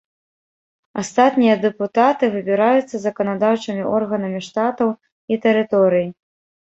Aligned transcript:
Астатнія 1.01 1.55
дэпутаты 1.65 2.25
выбіраюцца 2.35 2.95
заканадаўчымі 3.03 3.83
органамі 3.95 4.39
штатаў 4.47 4.89
і 5.35 5.43
тэрыторый. 5.45 6.05